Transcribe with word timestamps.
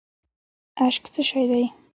اشک 0.85 1.03
څه 1.13 1.21
شی 1.29 1.43
دی؟ 1.49 1.63